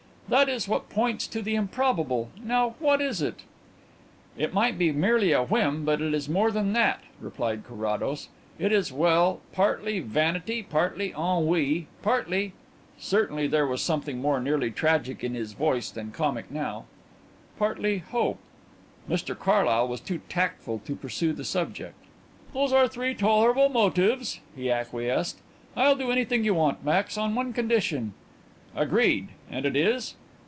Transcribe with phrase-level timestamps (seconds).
[0.31, 2.29] That is what points to the improbable.
[2.41, 3.43] Now what is it?"
[4.37, 8.29] "It might be merely a whim, but it is more than that," replied Carrados.
[8.57, 12.53] "It is, well, partly vanity, partly ennui, partly"
[12.97, 16.85] certainly there was something more nearly tragic in his voice than comic now
[17.59, 18.39] "partly hope."
[19.09, 21.97] Mr Carlyle was too tactful to pursue the subject.
[22.53, 25.39] "Those are three tolerable motives," he acquiesced.
[25.75, 28.13] "I'll do anything you want, Max, on one condition."
[28.73, 29.27] "Agreed.
[29.49, 30.15] And it is?"